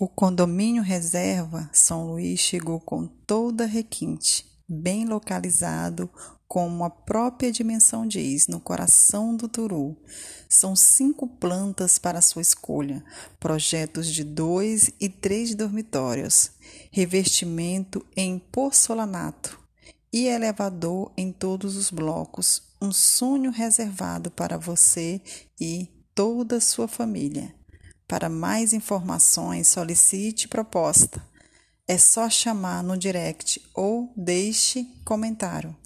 [0.00, 6.08] O condomínio reserva São Luís chegou com toda requinte, bem localizado,
[6.46, 9.96] como a própria dimensão diz, no coração do Turu.
[10.48, 13.04] São cinco plantas para sua escolha,
[13.40, 16.52] projetos de dois e três dormitórios,
[16.92, 19.58] revestimento em porcelanato
[20.12, 25.20] e elevador em todos os blocos, um sonho reservado para você
[25.60, 27.57] e toda a sua família.
[28.08, 31.22] Para mais informações, solicite proposta.
[31.86, 35.76] É só chamar no direct ou deixe comentário.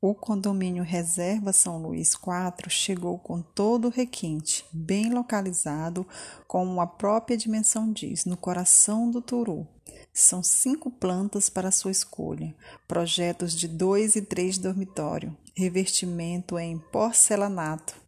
[0.00, 6.06] O condomínio Reserva São Luís 4 chegou com todo o requinte, bem localizado,
[6.48, 9.68] como a própria dimensão diz, no coração do Turu.
[10.12, 12.54] São cinco plantas para sua escolha,
[12.88, 18.07] projetos de dois e três dormitório, revestimento em porcelanato,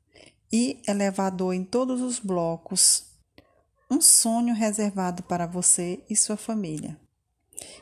[0.53, 3.05] e elevador em todos os blocos.
[3.91, 6.99] Um sonho reservado para você e sua família.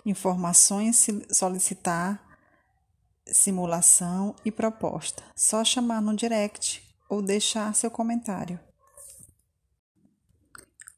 [0.05, 2.27] Informações solicitar
[3.33, 5.23] simulação e proposta.
[5.37, 8.59] Só chamar no direct ou deixar seu comentário.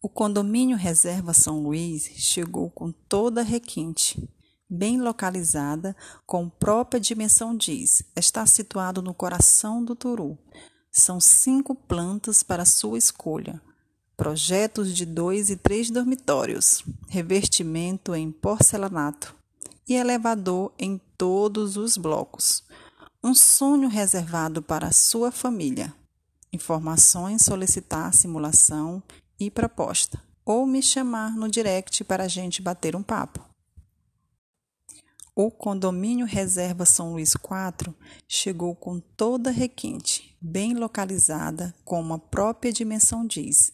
[0.03, 4.27] O condomínio Reserva São Luís chegou com toda requinte,
[4.69, 8.03] bem localizada, com própria dimensão diz.
[8.17, 10.39] Está situado no coração do Turu,
[10.91, 13.61] são cinco plantas para sua escolha.
[14.17, 19.35] Projetos de dois e três dormitórios, revestimento em porcelanato
[19.89, 22.63] e elevador em todos os blocos.
[23.23, 25.95] Um sonho reservado para a sua família.
[26.53, 29.03] Informações, solicitar simulação
[29.39, 30.23] e proposta.
[30.45, 33.50] Ou me chamar no direct para a gente bater um papo.
[35.43, 37.95] O condomínio Reserva São Luís IV
[38.29, 43.73] chegou com toda requinte, bem localizada, como a própria dimensão diz.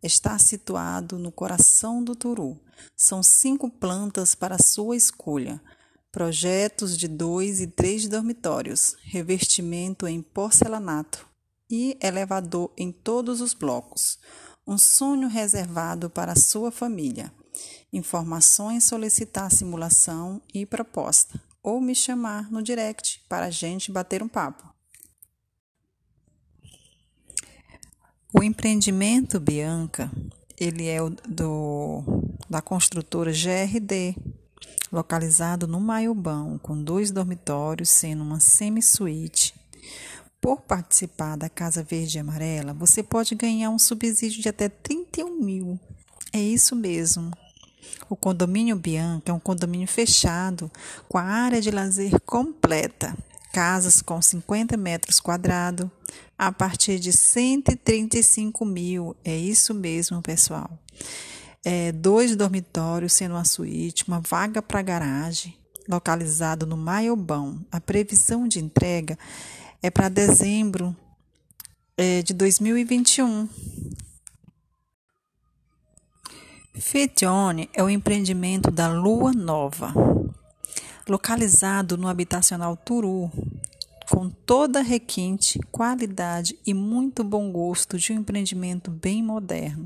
[0.00, 2.56] Está situado no coração do Turu.
[2.96, 5.60] São cinco plantas para sua escolha.
[6.12, 11.26] Projetos de dois e três dormitórios, revestimento em porcelanato
[11.68, 14.20] e elevador em todos os blocos.
[14.64, 17.32] Um sonho reservado para sua família
[17.92, 24.28] informações, solicitar simulação e proposta, ou me chamar no direct para a gente bater um
[24.28, 24.68] papo.
[28.32, 30.10] O empreendimento Bianca,
[30.58, 32.04] ele é do,
[32.48, 34.14] da construtora GRD,
[34.92, 39.54] localizado no Maiobão, com dois dormitórios, sendo uma semi-suíte.
[40.40, 45.40] Por participar da Casa Verde e Amarela, você pode ganhar um subsídio de até 31
[45.40, 45.80] mil.
[46.32, 47.32] É isso mesmo,
[48.08, 50.70] o condomínio Bianca é um condomínio fechado,
[51.08, 53.16] com a área de lazer completa,
[53.52, 55.88] casas com 50 metros quadrados,
[56.38, 59.16] a partir de 135 mil.
[59.24, 60.70] É isso mesmo, pessoal.
[61.64, 65.56] É, dois dormitórios, sendo uma suíte, uma vaga para garagem,
[65.88, 67.60] localizado no Maiobão.
[67.70, 69.18] A previsão de entrega
[69.82, 70.96] é para dezembro
[71.96, 73.48] é, de 2021.
[76.80, 79.92] Fetione é o empreendimento da Lua Nova,
[81.08, 83.30] localizado no habitacional Turu,
[84.08, 89.84] com toda requinte, qualidade e muito bom gosto de um empreendimento bem moderno,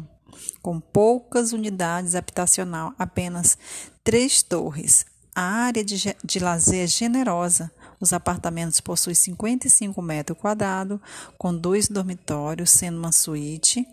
[0.61, 3.57] com poucas unidades habitacional, apenas
[4.05, 5.07] três torres.
[5.35, 7.73] A área de, de lazer é generosa.
[7.99, 11.01] Os apartamentos possuem 55 metros quadrados,
[11.39, 13.87] com dois dormitórios, sendo uma suíte,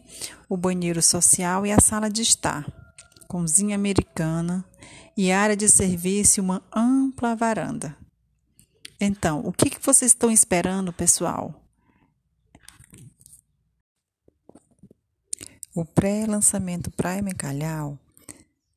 [0.50, 2.79] o banheiro social e a sala de estar
[3.30, 4.66] cozinha americana
[5.16, 7.96] e área de serviço e uma ampla varanda.
[9.00, 11.54] Então, o que, vocês estão esperando, pessoal?
[15.76, 18.00] O pré-lançamento Prime Calhau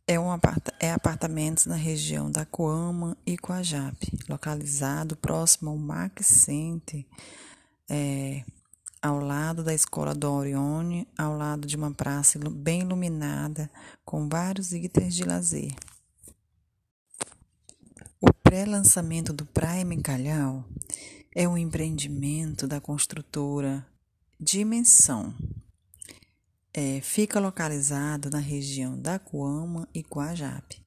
[0.06, 6.26] é, um aparta é apartamentos na região da Coama e Coajape, localizado próximo ao Max
[6.26, 7.06] Center,
[7.88, 8.44] é,
[9.02, 13.68] ao lado da escola do Orione, ao lado de uma praça bem iluminada,
[14.04, 15.74] com vários itens de lazer.
[18.20, 20.64] O pré-lançamento do Prime Calhau
[21.34, 23.84] é um empreendimento da construtora
[24.38, 25.34] Dimensão.
[26.72, 30.80] É, fica localizado na região da Coama e Guajape,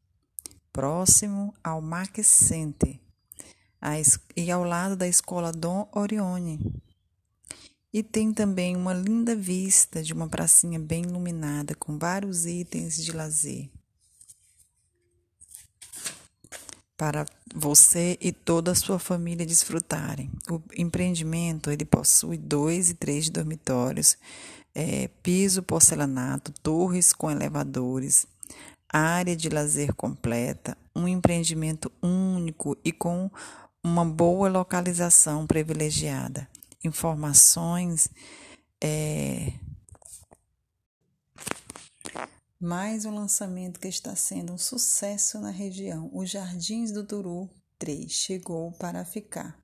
[0.71, 2.97] próximo ao Max Center
[4.35, 6.59] e ao lado da escola Dom Orione
[7.95, 13.13] e tem também uma linda vista de uma pracinha bem iluminada com vários itens de
[13.13, 13.69] lazer.
[16.97, 20.29] para você e toda a sua família desfrutarem.
[20.49, 24.17] O empreendimento ele possui dois e três dormitórios,
[24.73, 28.25] é, piso porcelanato, torres com elevadores,
[28.89, 33.29] área de lazer completa, um empreendimento único e com
[33.83, 36.47] uma boa localização privilegiada.
[36.85, 38.07] Informações
[38.79, 39.51] é,
[42.59, 46.11] mais um lançamento que está sendo um sucesso na região.
[46.13, 47.49] Os Jardins do Turu
[47.79, 49.57] 3 chegou para ficar.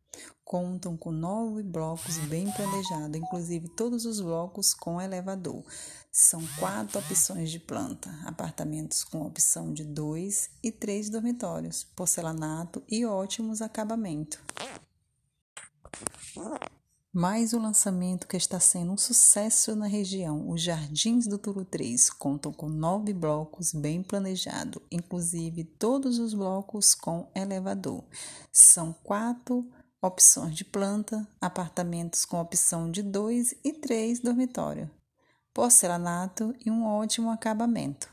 [0.44, 5.64] Contam com nove blocos bem planejados, inclusive todos os blocos com elevador.
[6.12, 13.06] São quatro opções de planta: apartamentos com opção de dois e três dormitórios, porcelanato e
[13.06, 14.40] ótimos acabamentos.
[17.14, 20.50] Mais um lançamento que está sendo um sucesso na região.
[20.50, 26.96] Os Jardins do Turu 3 contam com nove blocos bem planejados, inclusive todos os blocos
[26.96, 28.06] com elevador.
[28.50, 29.70] São quatro
[30.02, 34.88] opções de planta, apartamentos com opção de dois e três dormitórios,
[35.54, 38.10] porcelanato e um ótimo acabamento.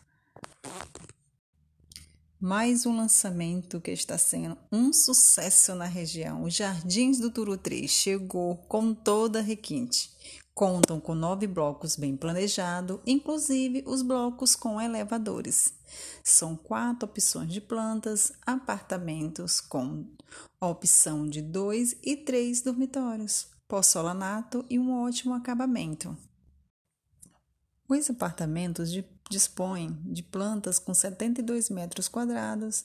[2.40, 6.44] Mais um lançamento que está sendo um sucesso na região.
[6.44, 10.12] Os Jardins do Turu 3 chegou com toda requinte.
[10.54, 15.74] Contam com nove blocos bem planejados, inclusive os blocos com elevadores.
[16.22, 20.06] São quatro opções de plantas, apartamentos com
[20.60, 26.16] opção de dois e três dormitórios, porcelanato e um ótimo acabamento.
[27.88, 32.84] Os apartamentos de dispõe de plantas com 72 metros quadrados,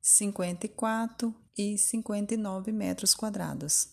[0.00, 3.88] 54 e 59 metros quadrados,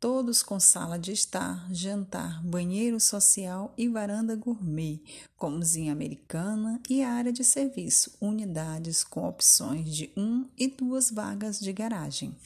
[0.00, 5.02] todos com sala de estar, jantar, banheiro social e varanda gourmet,
[5.36, 11.72] cozinha americana e área de serviço, unidades com opções de um e duas vagas de
[11.72, 12.36] garagem.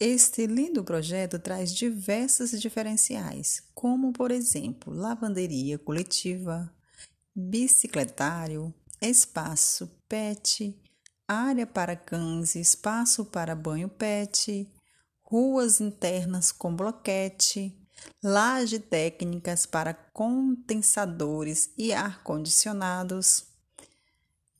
[0.00, 6.72] Este lindo projeto traz diversos diferenciais, como, por exemplo, lavanderia coletiva,
[7.34, 8.72] bicicletário,
[9.02, 10.80] espaço pet,
[11.26, 14.72] área para cães, espaço para banho pet,
[15.20, 17.76] ruas internas com bloquete,
[18.22, 23.47] laje técnicas para condensadores e ar-condicionados,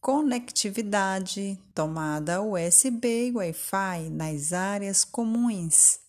[0.01, 6.01] conectividade, tomada USB e Wi-Fi nas áreas comuns,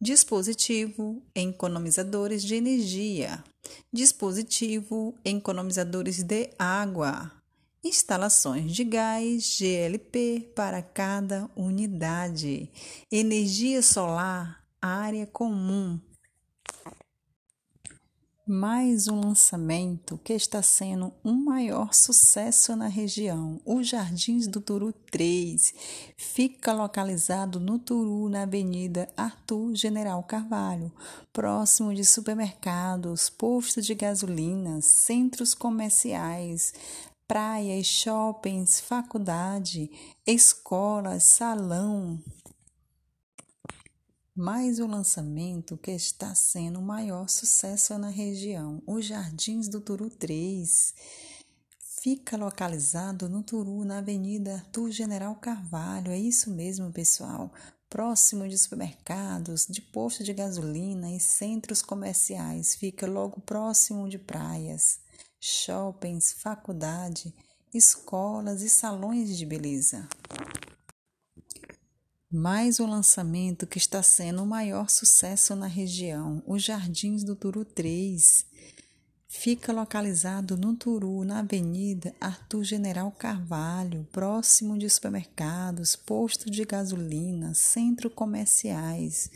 [0.00, 3.42] dispositivo economizadores de energia,
[3.92, 7.32] dispositivo economizadores de água,
[7.82, 12.70] instalações de gás GLP para cada unidade,
[13.10, 15.98] energia solar, área comum.
[18.50, 23.60] Mais um lançamento que está sendo um maior sucesso na região.
[23.62, 25.74] Os Jardins do Turu 3
[26.16, 30.90] fica localizado no Turu, na Avenida Arthur General Carvalho,
[31.30, 36.72] próximo de supermercados, postos de gasolina, centros comerciais,
[37.26, 39.90] praias, shoppings, faculdade,
[40.26, 42.18] escolas, salão
[44.38, 50.08] mais o lançamento que está sendo o maior sucesso na região, os Jardins do Turu
[50.08, 50.94] 3.
[52.00, 56.12] Fica localizado no Turu, na Avenida Arthur General Carvalho.
[56.12, 57.52] É isso mesmo, pessoal.
[57.90, 62.76] Próximo de supermercados, de postos de gasolina e centros comerciais.
[62.76, 65.00] Fica logo próximo de praias,
[65.40, 67.34] shoppings, faculdade,
[67.74, 70.08] escolas e salões de beleza.
[72.30, 77.64] Mais um lançamento que está sendo o maior sucesso na região, os Jardins do Turu
[77.64, 78.44] 3.
[79.26, 87.54] Fica localizado no Turu, na Avenida Arthur General Carvalho, próximo de supermercados, postos de gasolina,
[87.54, 89.30] centros comerciais.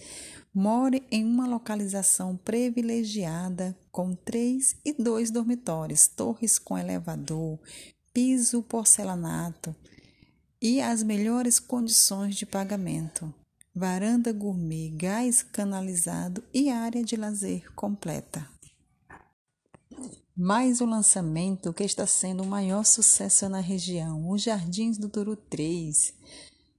[0.52, 7.58] More em uma localização privilegiada com três e dois dormitórios, torres com elevador,
[8.12, 9.74] piso porcelanato
[10.62, 13.34] e as melhores condições de pagamento.
[13.74, 18.48] Varanda gourmet, gás canalizado e área de lazer completa.
[20.36, 25.34] Mais um lançamento que está sendo o maior sucesso na região, os Jardins do Turu
[25.34, 26.14] 3.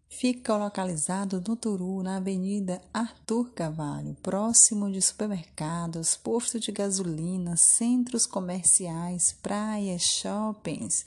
[0.08, 8.26] Fica localizado no Turu, na Avenida Arthur Cavalho, próximo de supermercados, postos de gasolina, centros
[8.26, 11.06] comerciais, praias, shoppings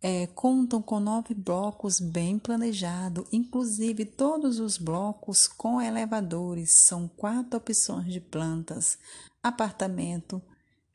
[0.00, 6.84] é, contam com nove blocos bem planejados, inclusive todos os blocos com elevadores.
[6.84, 8.98] São quatro opções de plantas,
[9.42, 10.40] apartamento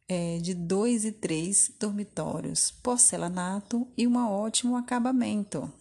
[0.08, 5.72] é, de dois e três dormitórios, porcelanato e um ótimo acabamento.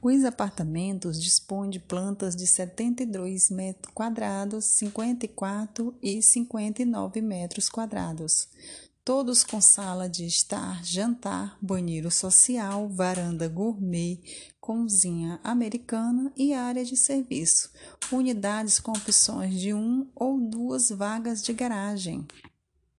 [0.00, 8.48] Os apartamentos dispõem de plantas de 72 metros quadrados, 54 e 59 metros quadrados,
[9.04, 14.20] todos com sala de estar, jantar, banheiro social, varanda gourmet,
[14.60, 17.70] cozinha americana e área de serviço,
[18.12, 22.26] unidades com opções de um ou duas vagas de garagem.